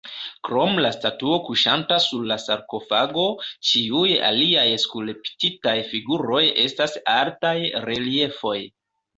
Krom 0.47 0.77
la 0.83 0.89
statuo 0.93 1.35
kuŝanta 1.49 1.99
sur 2.05 2.23
la 2.31 2.37
sarkofago, 2.45 3.27
ĉiuj 3.71 4.07
aliaj 4.31 4.65
skulptitaj 4.85 5.77
figuroj 5.93 6.43
estas 6.67 6.99
altaj 7.19 7.57
reliefoj. 7.89 8.59